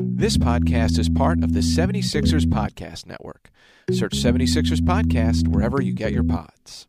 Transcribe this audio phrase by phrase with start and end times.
[0.00, 3.50] This podcast is part of the 76ers Podcast Network.
[3.90, 6.86] Search 76ers Podcast wherever you get your pods.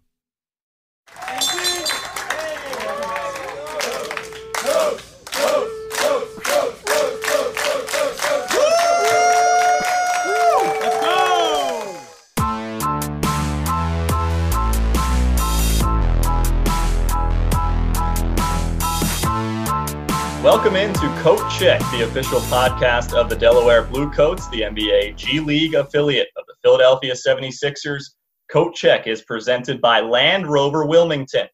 [20.43, 25.75] Welcome into Coat Check, the official podcast of the Delaware Bluecoats, the NBA G League
[25.75, 28.03] affiliate of the Philadelphia 76ers.
[28.49, 31.45] Coat Check is presented by Land Rover Wilmington.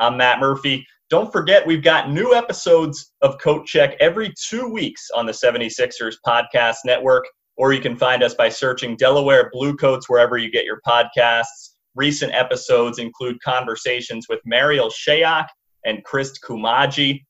[0.00, 0.84] I'm Matt Murphy.
[1.08, 6.16] Don't forget, we've got new episodes of Coat Check every two weeks on the 76ers
[6.26, 7.24] Podcast Network,
[7.56, 11.76] or you can find us by searching Delaware Bluecoats wherever you get your podcasts.
[11.94, 15.46] Recent episodes include conversations with Marial Shayok
[15.84, 17.20] and Chris Koumadje.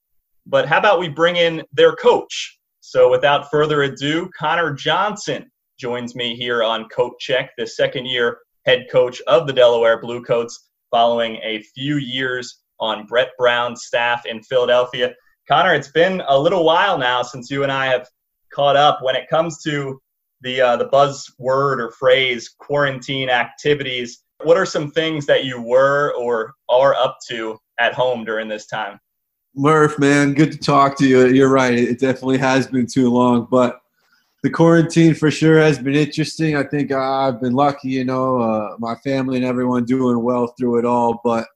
[0.47, 2.59] But how about we bring in their coach?
[2.81, 8.39] So without further ado, Connor Johnson joins me here on Coat Check, the second year
[8.65, 14.43] head coach of the Delaware Bluecoats, following a few years on Brett Brown's staff in
[14.43, 15.15] Philadelphia.
[15.49, 18.09] Connor, it's been a little while now since you and I have
[18.53, 20.01] caught up when it comes to
[20.43, 24.25] the uh, the buzzword or phrase quarantine activities.
[24.43, 28.67] What are some things that you were or are up to at home during this
[28.67, 28.99] time?
[29.55, 31.27] Murph, man, good to talk to you.
[31.27, 31.75] You're right.
[31.75, 33.83] It definitely has been too long, but
[34.43, 36.57] the quarantine for sure has been interesting.
[36.57, 40.79] I think I've been lucky, you know, uh, my family and everyone doing well through
[40.79, 41.47] it all, but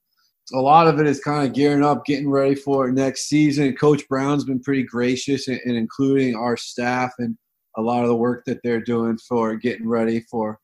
[0.53, 3.75] a lot of it is kind of gearing up, getting ready for next season.
[3.75, 7.37] Coach Brown's been pretty gracious in, in including our staff and
[7.79, 10.61] a lot of the work that they're doing for getting ready for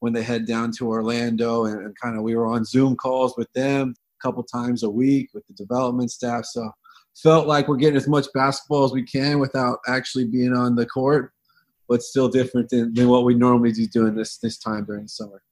[0.00, 3.34] when they head down to Orlando and, and kind of we were on Zoom calls
[3.38, 6.46] with them couple times a week with the development staff.
[6.46, 6.70] So
[7.22, 10.86] felt like we're getting as much basketball as we can without actually being on the
[10.86, 11.32] court,
[11.88, 15.08] but still different than, than what we normally do doing this this time during the
[15.08, 15.42] summer.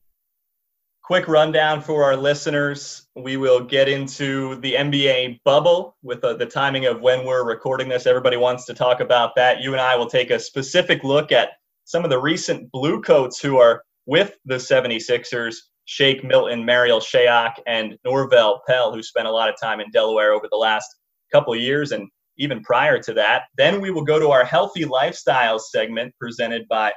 [1.05, 3.09] Quick rundown for our listeners.
[3.17, 7.89] We will get into the NBA bubble with uh, the timing of when we're recording
[7.89, 8.07] this.
[8.07, 9.61] Everybody wants to talk about that.
[9.61, 11.51] You and I will take a specific look at
[11.85, 17.99] some of the recent Bluecoats who are with the 76ers Shake Milton, Marial Shayok, and
[18.07, 20.87] Norvel Pelle, who spent a lot of time in Delaware over the last
[21.33, 23.45] couple years and even prior to that.
[23.57, 26.93] Then we will go to our healthy lifestyle segment presented by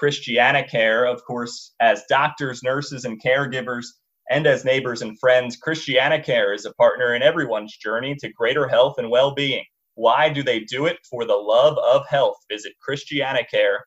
[0.00, 3.86] Christianacare, of course, as doctors, nurses, and caregivers,
[4.30, 5.58] and as neighbors and friends.
[5.60, 9.64] Christianacare is a partner in everyone's journey to greater health and well being.
[9.94, 10.98] Why do they do it?
[11.10, 12.36] For the love of health.
[12.50, 13.80] Visit Christianacare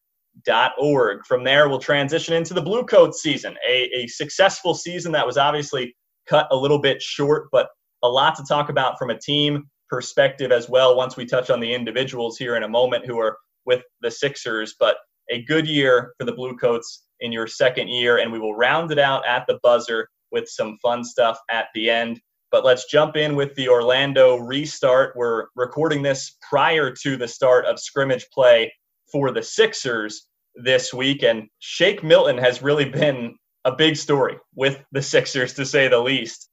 [0.77, 1.25] org.
[1.25, 5.37] From there, we'll transition into the Blue Coat season, a, a successful season that was
[5.37, 5.95] obviously
[6.27, 7.69] cut a little bit short, but
[8.03, 11.59] a lot to talk about from a team perspective as well once we touch on
[11.59, 14.75] the individuals here in a moment who are with the Sixers.
[14.79, 14.97] But
[15.29, 18.91] a good year for the Blue Coats in your second year, and we will round
[18.91, 22.19] it out at the buzzer with some fun stuff at the end.
[22.51, 25.15] But let's jump in with the Orlando restart.
[25.15, 28.71] We're recording this prior to the start of scrimmage play
[29.11, 31.23] for the Sixers this week.
[31.23, 33.35] And Shake Milton has really been
[33.65, 36.49] a big story with the Sixers, to say the least.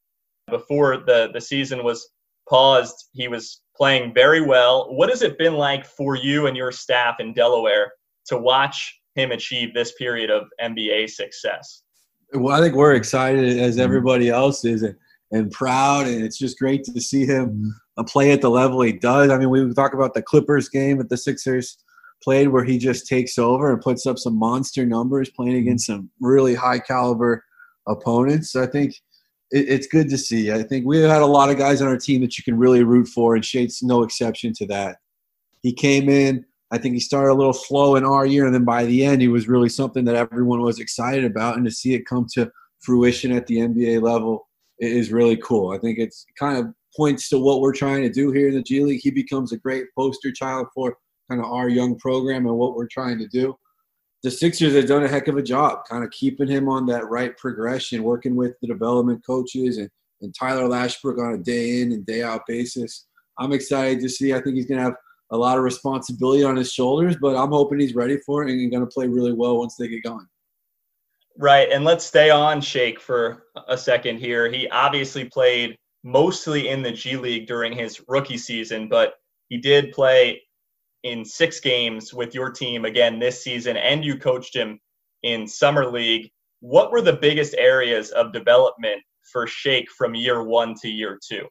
[0.49, 2.09] Before the, the season was
[2.49, 4.95] paused, he was playing very well.
[4.95, 7.93] What has it been like for you and your staff in Delaware
[8.27, 11.83] to watch him achieve this period of NBA success?
[12.33, 14.97] Well, I think we're excited as everybody else is and,
[15.33, 17.75] and proud, and it's just great to see him
[18.05, 19.31] play at the level he does.
[19.31, 21.77] I mean, we talk about the Clippers game at the Sixers
[22.23, 25.61] played where he just takes over and puts up some monster numbers playing mm-hmm.
[25.61, 27.45] against some really high caliber
[27.89, 28.57] opponents.
[28.57, 28.95] I think
[29.51, 30.53] it, it's good to see.
[30.53, 32.85] I think we had a lot of guys on our team that you can really
[32.85, 34.99] root for, and Shake's no exception to that.
[35.63, 36.45] He came in.
[36.73, 39.21] I think he started a little slow in our year, and then by the end,
[39.21, 41.57] he was really something that everyone was excited about.
[41.57, 42.51] And to see it come to
[42.81, 45.73] fruition at the NBA level is really cool.
[45.73, 48.63] I think it's kind of points to what we're trying to do here in the
[48.63, 49.01] G League.
[49.03, 50.97] He becomes a great poster child for
[51.31, 53.57] kind of our young program and what we're trying to do
[54.23, 57.09] the Sixers have done a heck of a job kind of keeping him on that
[57.09, 59.89] right progression, working with the development coaches and,
[60.21, 63.07] and Tyler Lashbrook on a day in and day out basis.
[63.39, 64.35] I'm excited to see.
[64.35, 64.97] I think he's going to have
[65.31, 68.71] a lot of responsibility on his shoulders, but I'm hoping he's ready for it and
[68.71, 70.27] going to play really well once they get going.
[71.39, 71.69] Right.
[71.73, 74.51] And let's stay on Shake for a second here.
[74.51, 79.15] He obviously played mostly in the G League during his rookie season, but
[79.49, 80.43] he did play
[81.03, 84.79] in six games with your team again this season, and you coached him
[85.23, 86.31] in summer league.
[86.61, 89.03] What were the biggest areas of development
[89.33, 91.47] for Shake from year one to year two?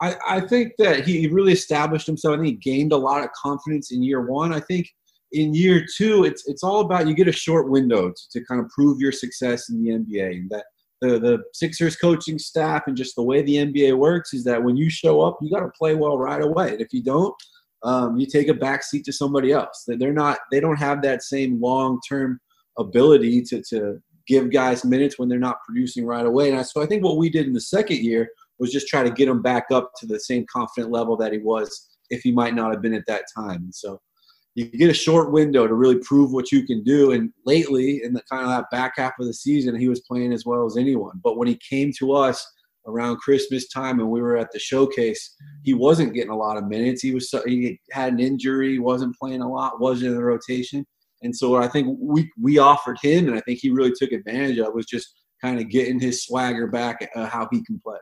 [0.00, 2.34] I, I think that he really established himself.
[2.34, 4.52] I think he gained a lot of confidence in year one.
[4.52, 4.88] I think
[5.32, 8.60] in year two, it's it's all about you get a short window to, to kind
[8.60, 10.30] of prove your success in the NBA.
[10.32, 10.64] And that
[11.00, 14.76] the the Sixers coaching staff and just the way the NBA works is that when
[14.76, 16.72] you show up, you got to play well right away.
[16.72, 17.34] And if you don't,
[17.84, 19.84] um, you take a back seat to somebody else.
[19.86, 22.40] They're not they don't have that same long term
[22.78, 26.50] ability to to give guys minutes when they're not producing right away.
[26.50, 28.28] And so I think what we did in the second year
[28.58, 31.38] was just try to get him back up to the same confident level that he
[31.38, 33.64] was if he might not have been at that time.
[33.64, 34.00] And so
[34.54, 37.12] you get a short window to really prove what you can do.
[37.12, 40.32] And lately, in the kind of that back half of the season, he was playing
[40.32, 41.20] as well as anyone.
[41.22, 42.46] But when he came to us
[42.86, 46.68] around Christmas time and we were at the showcase, he wasn't getting a lot of
[46.68, 47.02] minutes.
[47.02, 50.86] He was he had an injury, wasn't playing a lot, wasn't in the rotation.
[51.22, 54.58] And so I think we we offered him, and I think he really took advantage
[54.58, 57.98] of was just kind of getting his swagger back, uh, how he can play.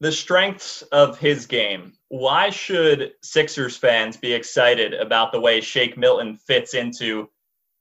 [0.00, 1.92] The strengths of his game.
[2.08, 7.28] Why should Sixers fans be excited about the way Shake Milton fits into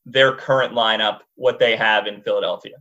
[0.06, 2.76] their current lineup, what they have in Philadelphia?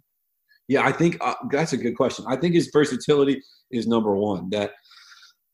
[0.69, 2.27] Yeah, I think uh, that's a good question.
[2.29, 4.51] I think his versatility is number one.
[4.51, 4.73] That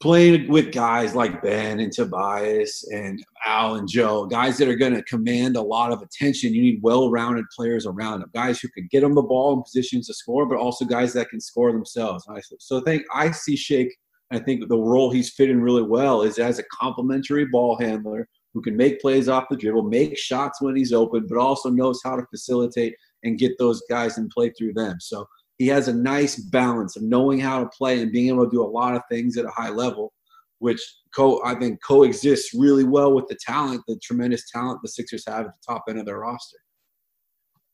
[0.01, 4.93] playing with guys like Ben and Tobias and Al and Joe, guys that are going
[4.93, 6.53] to command a lot of attention.
[6.53, 10.09] You need well-rounded players around them, guys who can get them the ball in positions
[10.09, 12.27] to score, but also guys that can score themselves.
[12.59, 13.97] So I think I see Shake.
[14.31, 18.63] I think the role he's fitting really well is as a complementary ball handler who
[18.63, 22.17] can make plays off the dribble, make shots when he's open, but also knows how
[22.17, 22.95] to facilitate
[23.25, 24.99] and get those guys and play through them.
[25.01, 25.27] So
[25.59, 28.63] he has a nice balance of knowing how to play and being able to do
[28.63, 30.13] a lot of things at a high level,
[30.59, 30.81] which
[31.15, 35.47] co- I think coexists really well with the talent, the tremendous talent the Sixers have
[35.47, 36.59] at the top end of their roster.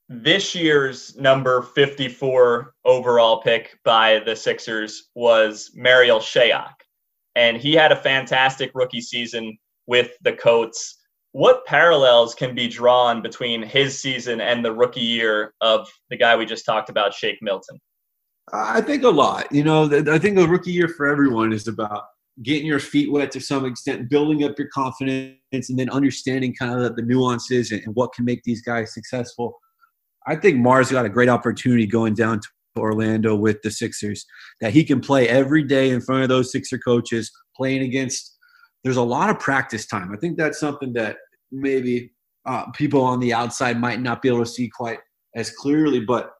[0.09, 6.73] This year's number 54 overall pick by the Sixers was Marial Shayok.
[7.37, 9.57] And he had a fantastic rookie season
[9.87, 11.00] with the Coats
[11.33, 16.37] what parallels can be drawn between his season and the rookie year of the guy
[16.37, 17.79] we just talked about, Shake Milton?
[18.53, 19.51] I think a lot.
[19.53, 22.03] You know, I think a rookie year for everyone is about
[22.43, 26.81] getting your feet wet to some extent, building up your confidence, and then understanding kind
[26.81, 29.59] of the nuances and what can make these guys successful.
[30.27, 34.27] I think Mars got a great opportunity going down to Orlando with the Sixers
[34.61, 38.37] that he can play every day in front of those Sixer coaches, playing against
[38.85, 40.13] there's a lot of practice time.
[40.13, 41.17] I think that's something that
[41.53, 42.13] maybe
[42.47, 44.99] uh, people on the outside might not be able to see quite
[45.37, 46.01] as clearly.
[46.01, 46.33] But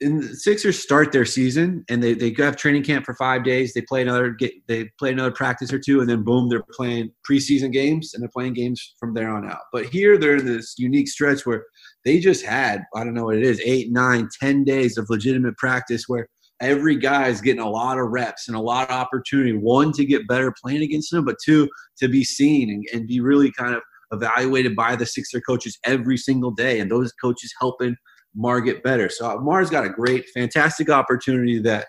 [0.00, 3.72] in the Sixers start their season and they, they have training camp for five days.
[3.72, 7.12] They play another get they play another practice or two, and then boom, they're playing
[7.28, 9.62] preseason games and they're playing games from there on out.
[9.72, 11.64] But here they're in this unique stretch where
[12.04, 15.56] they just had I don't know what it is eight, nine, ten days of legitimate
[15.56, 16.28] practice where
[16.60, 19.52] every guy is getting a lot of reps and a lot of opportunity.
[19.52, 23.20] One, to get better playing against them, but two, to be seen and, and be
[23.20, 23.82] really kind of
[24.12, 26.80] evaluated by the Sixer coaches every single day.
[26.80, 27.96] And those coaches helping
[28.34, 29.08] Mar get better.
[29.08, 31.86] So uh, Mar's got a great, fantastic opportunity that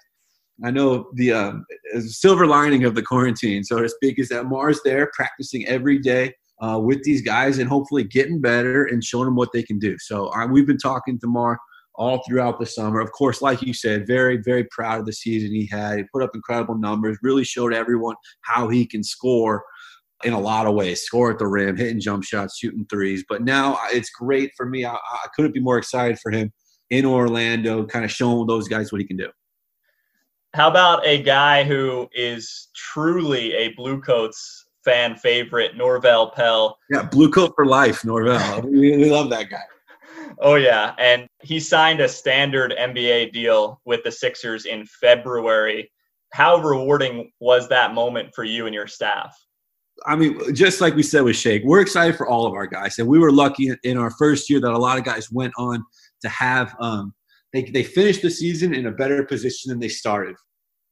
[0.63, 1.65] I know the um,
[1.99, 6.33] silver lining of the quarantine, so to speak, is that Mar's there practicing every day
[6.61, 9.95] uh, with these guys and hopefully getting better and showing them what they can do.
[9.99, 11.59] So uh, we've been talking to Mar
[11.97, 12.99] all throughout the summer.
[12.99, 15.97] Of course, like you said, very, very proud of the season he had.
[15.97, 19.63] He put up incredible numbers, really showed everyone how he can score
[20.23, 23.23] in a lot of ways score at the rim, hitting jump shots, shooting threes.
[23.27, 24.85] But now uh, it's great for me.
[24.85, 26.51] I, I couldn't be more excited for him
[26.89, 29.29] in Orlando, kind of showing those guys what he can do.
[30.53, 36.77] How about a guy who is truly a Bluecoats fan favorite, Norvel Pelle?
[36.89, 38.63] Yeah, Bluecoat for life, Norvel.
[38.63, 39.61] we, we love that guy.
[40.39, 45.91] Oh yeah, and he signed a standard NBA deal with the Sixers in February.
[46.33, 49.35] How rewarding was that moment for you and your staff?
[50.05, 52.99] I mean, just like we said with Shake, we're excited for all of our guys,
[52.99, 55.83] and we were lucky in our first year that a lot of guys went on
[56.21, 57.13] to have um,
[57.51, 60.35] they they finished the season in a better position than they started.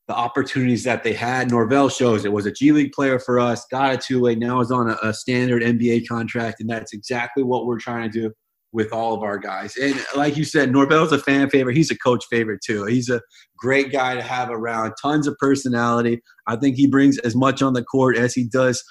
[0.08, 3.66] The opportunities that they had, Norvel shows it was a G League player for us,
[3.70, 7.44] got a two way, now is on a, a standard NBA contract, and that's exactly
[7.44, 8.34] what we're trying to do
[8.76, 9.78] with all of our guys.
[9.78, 11.78] And like you said, Norvel's a fan favorite.
[11.78, 12.84] He's a coach favorite too.
[12.84, 13.22] He's a
[13.58, 14.96] great guy to have around.
[15.02, 16.22] Tons of personality.
[16.46, 18.84] I think he brings as much on the court as he does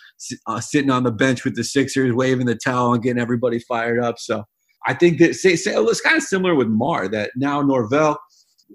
[0.46, 4.02] uh, sitting on the bench with the Sixers, waving the towel and getting everybody fired
[4.02, 4.18] up.
[4.18, 4.44] So
[4.86, 7.06] I think that say, say it's kind of similar with Mar.
[7.06, 8.16] That now Norvel,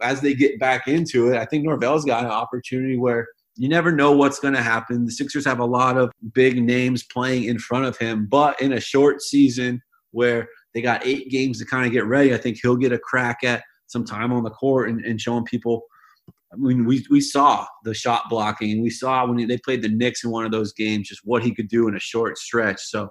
[0.04, 3.92] as they get back into it, I think Norvel's got an opportunity where you never
[3.92, 5.06] know what's going to happen.
[5.06, 8.74] The Sixers have a lot of big names playing in front of him, but in
[8.74, 12.34] a short season where they got eight games to kind of get ready.
[12.34, 15.46] I think he'll get a crack at some time on the court and, and showing
[15.46, 15.84] people.
[16.52, 19.90] I mean, we, we saw the shot blocking, and we saw when they played the
[19.90, 22.80] Knicks in one of those games just what he could do in a short stretch.
[22.82, 23.10] So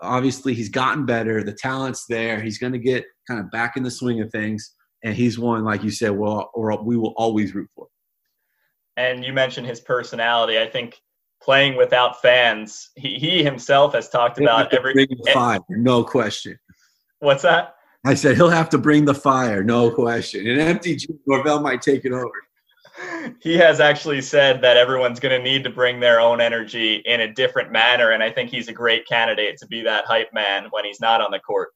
[0.00, 1.42] obviously, he's gotten better.
[1.42, 2.40] The talent's there.
[2.40, 5.64] He's going to get kind of back in the swing of things, and he's one,
[5.64, 7.88] like you said, well, or we will always root for.
[8.96, 10.58] And you mentioned his personality.
[10.58, 11.00] I think
[11.40, 16.58] playing without fans, he, he himself has talked about every five, no question.
[17.20, 17.74] What's that?
[18.04, 20.48] I said he'll have to bring the fire, no question.
[20.48, 22.30] An empty gym, Norvel might take it over.
[23.40, 27.20] He has actually said that everyone's going to need to bring their own energy in
[27.20, 30.66] a different manner, and I think he's a great candidate to be that hype man
[30.70, 31.70] when he's not on the court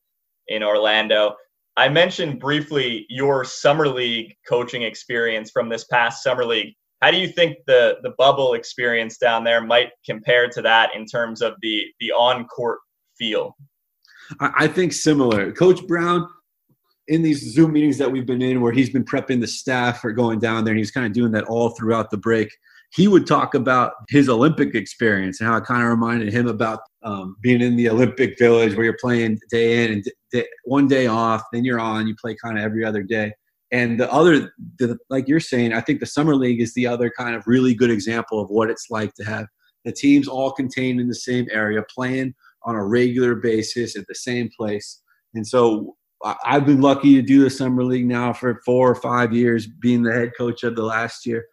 [0.48, 1.36] in Orlando.
[1.76, 6.74] I mentioned briefly your summer league coaching experience from this past summer league.
[7.00, 11.06] How do you think the the bubble experience down there might compare to that in
[11.06, 12.78] terms of the the on court
[13.16, 13.56] feel?
[14.40, 15.52] I, think similar.
[15.52, 16.28] Coach Brown,
[17.08, 20.12] in these Zoom meetings that we've been in, where he's been prepping the staff for
[20.12, 22.50] going down there, and he's kind of doing that all throughout the break.
[22.92, 26.80] He would talk about his Olympic experience and how it kind of reminded him about
[27.02, 31.06] um, being in the Olympic Village, where you're playing day in and day, one day
[31.06, 33.32] off, then you're on, you play kind of every other day.
[33.72, 37.10] And the other, the, like you're saying, I think the summer league is the other
[37.16, 39.46] kind of really good example of what it's like to have
[39.84, 44.14] the teams all contained in the same area, playing on a regular basis at the
[44.14, 45.02] same place.
[45.34, 45.96] And so
[46.44, 50.02] I've been lucky to do the summer league now for four or five years, being
[50.02, 51.44] the head coach of the last year.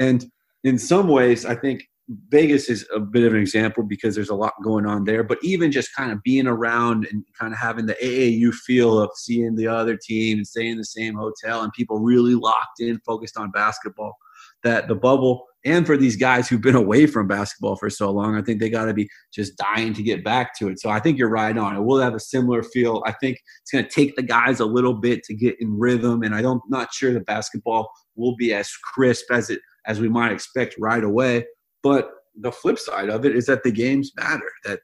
[0.00, 0.24] And
[0.62, 1.84] in some ways, I think
[2.28, 5.22] Vegas is a bit of an example because there's a lot going on there.
[5.24, 9.10] But even just kind of being around and kind of having the AAU feel of
[9.14, 13.00] seeing the other team and staying in the same hotel and people really locked in,
[13.06, 14.16] focused on basketball,
[14.62, 18.36] that the bubble and for these guys who've been away from basketball for so long,
[18.36, 20.78] I think they got to be just dying to get back to it.
[20.78, 21.76] So I think you're right on.
[21.76, 23.02] It will have a similar feel.
[23.06, 26.22] I think it's going to take the guys a little bit to get in rhythm,
[26.22, 30.08] and I don't not sure the basketball will be as crisp as it as we
[30.08, 31.46] might expect right away.
[31.82, 34.50] But the flip side of it is that the games matter.
[34.64, 34.80] That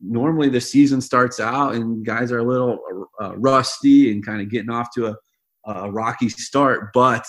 [0.00, 2.78] normally the season starts out and guys are a little
[3.20, 5.16] uh, rusty and kind of getting off to a,
[5.66, 7.24] a rocky start, but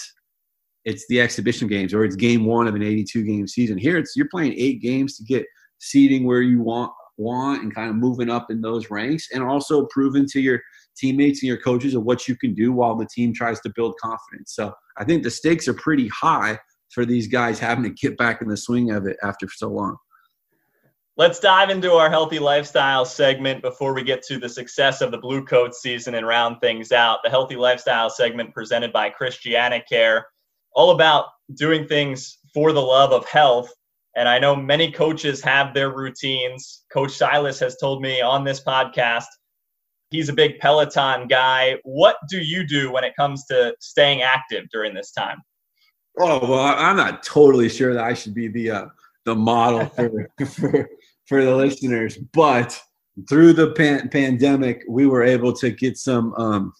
[0.86, 3.78] it's the exhibition games or it's game one of an 82 game season.
[3.78, 5.46] Here it's you're playing eight games to get
[5.80, 9.86] seating where you want want and kind of moving up in those ranks and also
[9.88, 10.62] proving to your
[10.98, 13.96] teammates and your coaches of what you can do while the team tries to build
[14.02, 14.54] confidence.
[14.54, 18.42] So I think the stakes are pretty high for these guys having to get back
[18.42, 19.98] in the swing of it after so long.
[21.18, 25.18] Let's dive into our healthy lifestyle segment before we get to the success of the
[25.18, 27.20] Blue Coat season and round things out.
[27.24, 30.24] The healthy lifestyle segment presented by Christianacare
[30.76, 33.72] all about doing things for the love of health.
[34.16, 36.84] And I know many coaches have their routines.
[36.92, 39.26] Coach Silas has told me on this podcast
[40.12, 41.78] he's a big Peloton guy.
[41.84, 45.38] What do you do when it comes to staying active during this time?
[46.18, 48.86] Oh well, I'm not totally sure that I should be the uh,
[49.26, 50.90] the model for, for
[51.26, 52.80] for the listeners, but
[53.30, 56.74] through the pan- pandemic, we were able to get some um,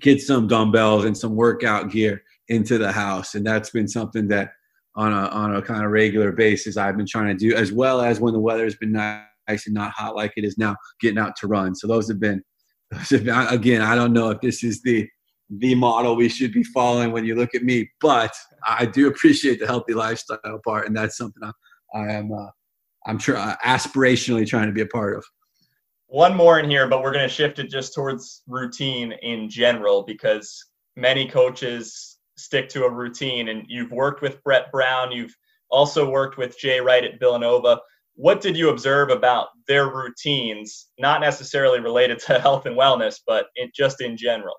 [0.00, 4.50] get some dumbbells and some workout gear into the house, and that's been something that
[4.96, 8.00] on a on a kind of regular basis I've been trying to do, as well
[8.00, 11.18] as when the weather has been nice and not hot like it is now, getting
[11.18, 11.74] out to run.
[11.74, 12.42] So those have been,
[12.90, 13.82] those have been again.
[13.82, 15.08] I don't know if this is the
[15.50, 17.88] the model we should be following when you look at me.
[18.00, 18.32] But
[18.66, 21.52] I do appreciate the healthy lifestyle part, and that's something I,
[21.94, 22.48] I am uh,
[23.06, 25.24] I'm uh, aspirationally trying to be a part of.
[26.08, 30.02] One more in here, but we're going to shift it just towards routine in general
[30.02, 30.64] because
[30.96, 32.07] many coaches
[32.38, 35.34] stick to a routine, and you've worked with Brett Brown, you've
[35.70, 37.80] also worked with Jay Wright at Villanova.
[38.14, 43.46] What did you observe about their routines, not necessarily related to health and wellness, but
[43.74, 44.56] just in general?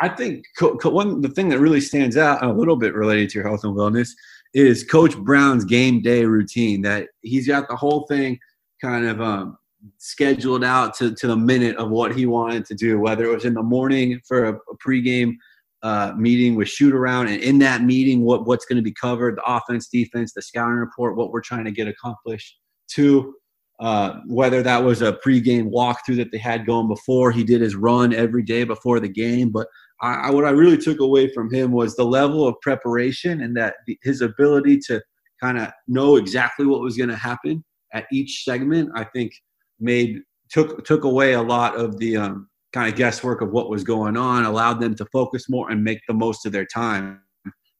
[0.00, 3.28] I think co- co- one the thing that really stands out a little bit related
[3.30, 4.08] to your health and wellness
[4.54, 6.80] is Coach Brown's game day routine.
[6.82, 8.38] That he's got the whole thing
[8.80, 9.58] kind of um,
[9.98, 13.44] scheduled out to, to the minute of what he wanted to do, whether it was
[13.44, 15.34] in the morning for a, a pregame
[15.82, 19.36] uh, meeting with shoot around, and in that meeting, what what's going to be covered,
[19.36, 22.58] the offense, defense, the scouting report, what we're trying to get accomplished.
[22.88, 23.34] Two,
[23.80, 27.74] uh, whether that was a pregame walkthrough that they had going before, he did his
[27.74, 29.66] run every day before the game, but
[30.02, 33.74] I, what I really took away from him was the level of preparation and that
[33.86, 35.02] the, his ability to
[35.40, 38.90] kind of know exactly what was going to happen at each segment.
[38.94, 39.32] I think
[39.78, 40.20] made
[40.50, 44.16] took took away a lot of the um, kind of guesswork of what was going
[44.16, 47.20] on, allowed them to focus more and make the most of their time.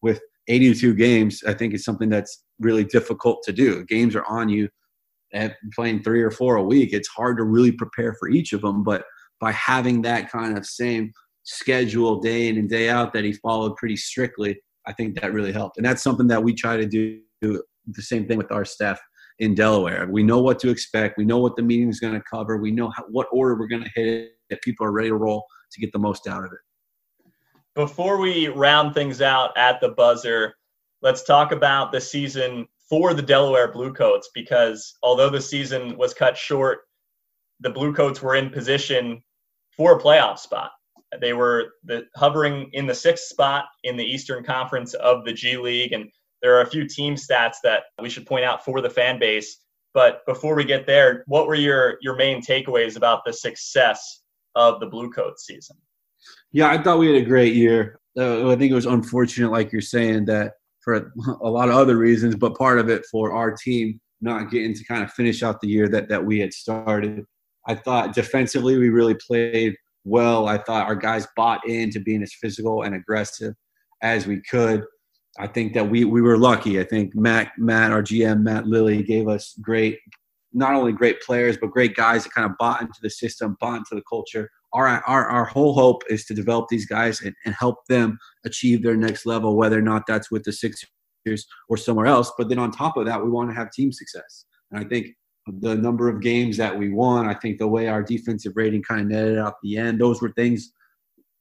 [0.03, 3.85] With 82 games, I think is something that's really difficult to do.
[3.85, 4.69] Games are on you,
[5.33, 8.63] and playing three or four a week, it's hard to really prepare for each of
[8.63, 8.83] them.
[8.83, 9.05] But
[9.41, 11.13] by having that kind of same
[11.45, 15.53] schedule day in and day out that he followed pretty strictly, I think that really
[15.53, 15.77] helped.
[15.77, 19.01] And that's something that we try to do the same thing with our staff
[19.39, 20.09] in Delaware.
[20.11, 21.17] We know what to expect.
[21.17, 22.59] We know what the meeting is going to cover.
[22.59, 25.47] We know how, what order we're going to hit If people are ready to roll
[25.73, 26.59] to get the most out of it.
[27.75, 30.55] Before we round things out at the buzzer,
[31.03, 36.37] let's talk about the season for the Delaware Bluecoats because although the season was cut
[36.37, 36.81] short,
[37.61, 39.23] the Bluecoats were in position
[39.77, 40.73] for a playoff spot.
[41.21, 45.57] They were the, hovering in the sixth spot in the Eastern Conference of the G
[45.57, 45.93] League.
[45.93, 46.11] And
[46.43, 49.59] there are a few team stats that we should point out for the fan base.
[49.93, 54.20] But before we get there, what were your, your main takeaways about the success
[54.55, 55.77] of the Bluecoats season?
[56.53, 58.01] Yeah, I thought we had a great year.
[58.19, 61.97] Uh, I think it was unfortunate, like you're saying, that for a lot of other
[61.97, 65.61] reasons, but part of it for our team not getting to kind of finish out
[65.61, 67.25] the year that, that we had started.
[67.67, 70.49] I thought defensively we really played well.
[70.49, 73.55] I thought our guys bought into being as physical and aggressive
[74.03, 74.85] as we could.
[75.39, 76.81] I think that we we were lucky.
[76.81, 79.99] I think Matt Matt our GM Matt Lilly gave us great,
[80.53, 83.79] not only great players but great guys that kind of bought into the system, bought
[83.79, 84.49] into the culture.
[84.73, 88.83] Our our our whole hope is to develop these guys and, and help them achieve
[88.83, 90.89] their next level, whether or not that's with the Sixers
[91.69, 92.33] or somewhere else.
[92.39, 94.45] But then on top of that, we want to have team success.
[94.71, 95.09] And I think
[95.47, 97.29] the number of games that we won.
[97.29, 100.33] I think the way our defensive rating kind of netted out the end, those were
[100.33, 100.73] things,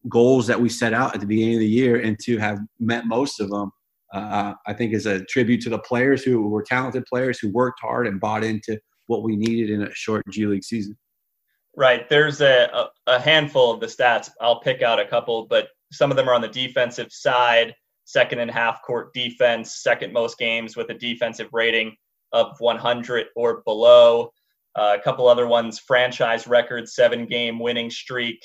[0.08, 3.06] goals that we set out at the beginning of the year, and to have met
[3.06, 3.72] most of them,
[4.14, 7.80] uh, I think is a tribute to the players who were talented players who worked
[7.82, 10.96] hard and bought into what we needed in a short G League season.
[11.76, 12.08] Right.
[12.08, 14.30] There's a, a handful of the stats.
[14.40, 17.74] I'll pick out a couple, but some of them are on the defensive side,
[18.06, 21.96] second and half court defense, second most games with a defensive rating
[22.34, 24.32] of 100 or below.
[24.76, 28.40] Uh, a couple other ones franchise record, seven game winning streak,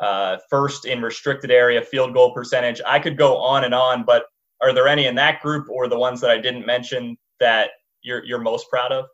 [0.00, 2.82] uh, first in restricted area field goal percentage.
[2.86, 4.24] I could go on and on, but
[4.60, 7.70] are there any in that group or the ones that I didn't mention that
[8.02, 9.06] you're, you're most proud of?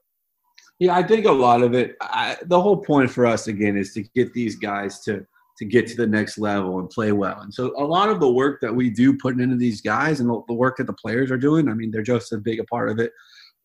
[0.78, 1.96] Yeah, I think a lot of it.
[2.00, 5.26] I, the whole point for us again is to get these guys to
[5.58, 7.40] to get to the next level and play well.
[7.40, 10.30] And so a lot of the work that we do putting into these guys and
[10.30, 12.90] the work that the players are doing, I mean, they're just a big a part
[12.90, 13.10] of it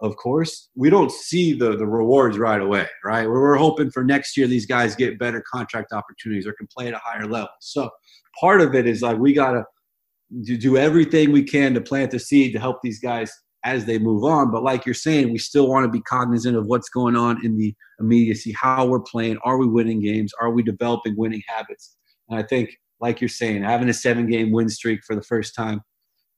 [0.03, 3.25] of course, we don't see the, the rewards right away, right?
[3.25, 6.89] We're, we're hoping for next year these guys get better contract opportunities or can play
[6.89, 7.49] at a higher level.
[7.61, 7.89] So
[8.37, 12.19] part of it is like we got to do everything we can to plant the
[12.19, 13.31] seed to help these guys
[13.63, 14.51] as they move on.
[14.51, 17.57] But like you're saying, we still want to be cognizant of what's going on in
[17.57, 21.95] the immediacy, how we're playing, are we winning games, are we developing winning habits?
[22.29, 25.55] And I think, like you're saying, having a seven game win streak for the first
[25.55, 25.81] time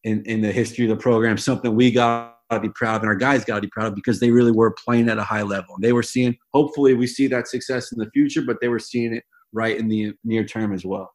[0.03, 3.09] in, in the history of the program, something we got to be proud of, and
[3.09, 5.41] our guys got to be proud of because they really were playing at a high
[5.41, 5.75] level.
[5.75, 8.79] And they were seeing, hopefully, we see that success in the future, but they were
[8.79, 11.11] seeing it right in the near term as well.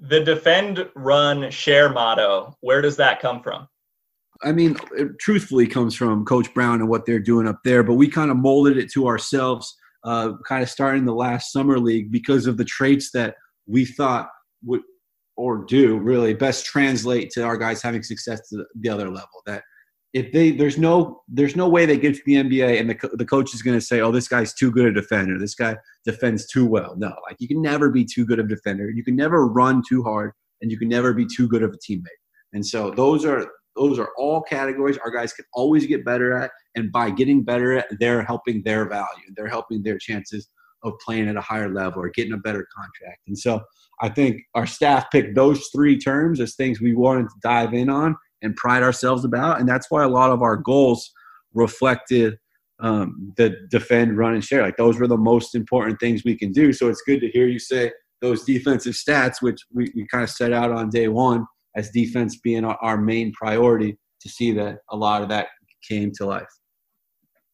[0.00, 3.68] The defend, run, share motto, where does that come from?
[4.44, 7.94] I mean, it truthfully comes from Coach Brown and what they're doing up there, but
[7.94, 9.74] we kind of molded it to ourselves,
[10.04, 14.28] uh, kind of starting the last summer league because of the traits that we thought
[14.64, 14.82] would
[15.36, 19.42] or do really best translate to our guys having success to the other level.
[19.46, 19.62] That
[20.12, 23.24] if they there's no there's no way they get to the NBA and the the
[23.24, 25.38] coach is going to say, "Oh, this guy's too good a defender.
[25.38, 28.48] This guy defends too well." No, like you can never be too good of a
[28.48, 28.90] defender.
[28.90, 31.92] You can never run too hard and you can never be too good of a
[31.92, 32.20] teammate.
[32.52, 36.50] And so those are those are all categories our guys can always get better at,
[36.74, 39.32] and by getting better at, they're helping their value.
[39.36, 40.48] They're helping their chances
[40.82, 43.20] of playing at a higher level or getting a better contract.
[43.26, 43.60] And so
[44.00, 47.88] I think our staff picked those three terms as things we wanted to dive in
[47.88, 49.60] on and pride ourselves about.
[49.60, 51.12] And that's why a lot of our goals
[51.54, 52.38] reflected
[52.80, 54.62] um, the defend, run, and share.
[54.62, 56.72] Like those were the most important things we can do.
[56.72, 60.30] So it's good to hear you say those defensive stats, which we, we kind of
[60.30, 64.96] set out on day one as defense being our, main priority to see that a
[64.96, 65.48] lot of that
[65.88, 66.48] came to life.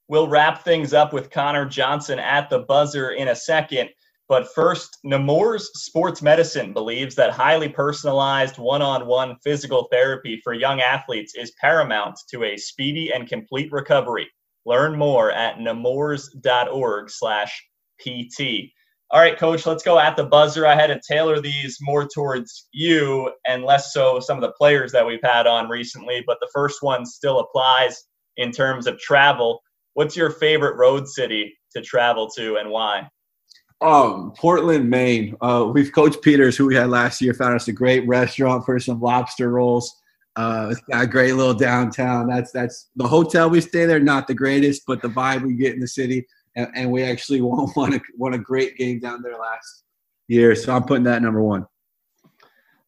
[0.08, 3.90] We'll wrap things up with Connor Johnson at the buzzer in a second.
[4.28, 10.52] But first, Nemours Sports Medicine believes that highly personalized one on one physical therapy for
[10.52, 14.28] young athletes is paramount to a speedy and complete recovery.
[14.66, 17.64] Learn more at nemours.org slash
[18.00, 18.70] PT.
[19.10, 20.66] All right, coach, let's go at the buzzer.
[20.66, 24.92] I had to tailor these more towards you and less so some of the players
[24.92, 28.04] that we've had on recently, but the first one still applies
[28.36, 29.62] in terms of travel.
[29.94, 33.08] What's your favorite road city to travel to and why?
[33.80, 35.36] Um, Portland, Maine.
[35.40, 38.78] Uh, we've Coach Peters, who we had last year, found us a great restaurant for
[38.78, 39.90] some lobster rolls.
[40.36, 42.28] Uh, it's got a great little downtown.
[42.28, 44.00] That's that's the hotel we stay there.
[44.00, 46.26] Not the greatest, but the vibe we get in the city,
[46.58, 49.84] and, and we actually won won a, won a great game down there last
[50.26, 50.54] year.
[50.54, 51.66] So I'm putting that number one.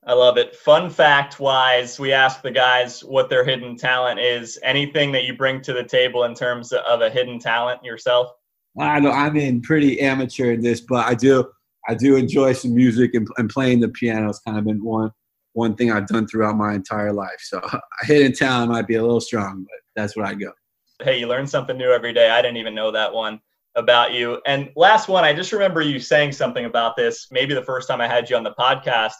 [0.06, 0.56] I love it.
[0.56, 4.58] Fun fact wise, we ask the guys what their hidden talent is.
[4.62, 8.30] Anything that you bring to the table in terms of a hidden talent yourself?
[8.78, 11.46] I know I'm in pretty amateur in this, but I do
[11.88, 14.28] I do enjoy some music and, and playing the piano.
[14.30, 15.10] It's kind of been one
[15.52, 17.40] one thing I've done throughout my entire life.
[17.40, 20.52] So a hidden talent might be a little strong, but that's where I go.
[21.02, 22.30] Hey, you learn something new every day.
[22.30, 23.40] I didn't even know that one
[23.76, 24.40] about you.
[24.46, 27.28] And last one, I just remember you saying something about this.
[27.30, 29.12] Maybe the first time I had you on the podcast.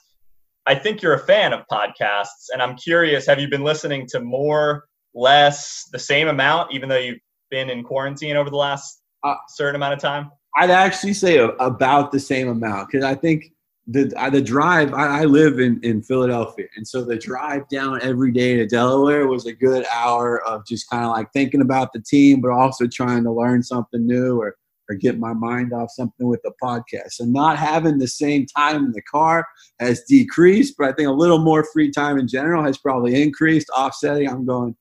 [0.66, 3.26] I think you're a fan of podcasts, and I'm curious.
[3.26, 4.84] Have you been listening to more,
[5.14, 7.18] less, the same amount, even though you've
[7.50, 10.30] been in quarantine over the last uh, certain amount of time?
[10.56, 13.52] I'd actually say about the same amount because I think
[13.90, 14.94] the the drive.
[14.94, 19.26] I, I, live in in Philadelphia, and so the drive down every day to Delaware
[19.26, 22.86] was a good hour of just kind of like thinking about the team, but also
[22.86, 24.56] trying to learn something new or
[24.88, 27.12] or get my mind off something with the podcast.
[27.12, 29.46] So not having the same time in the car
[29.78, 33.70] has decreased, but I think a little more free time in general has probably increased,
[33.70, 34.28] offsetting.
[34.28, 34.76] I'm going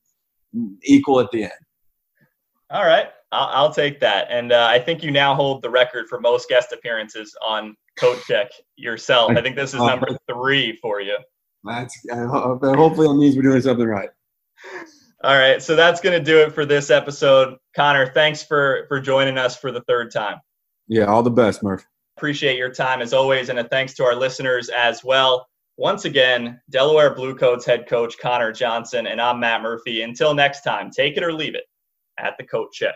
[0.83, 1.51] equal at the end.
[2.71, 3.09] All right.
[3.31, 4.27] I'll, I'll take that.
[4.29, 8.19] And uh, I think you now hold the record for most guest appearances on Coat
[8.27, 9.31] Check yourself.
[9.31, 11.17] I think this is number three for you.
[11.63, 14.09] That's uh, hopefully it means we're doing something right.
[15.21, 17.57] All right, so that's going to do it for this episode.
[17.75, 20.37] Connor, thanks for for joining us for the third time.
[20.87, 21.85] Yeah, all the best, Murph.
[22.15, 25.45] Appreciate your time as always, and a thanks to our listeners as well.
[25.77, 30.03] Once again, Delaware Bluecoats head coach Connor Johnson, and I'm Matt Murphy.
[30.03, 31.65] Until next time, take it or leave it
[32.17, 32.95] at the Coat Check.